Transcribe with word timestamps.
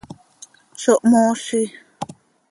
¡Zo 0.81 0.93
mhoozi! 1.09 1.61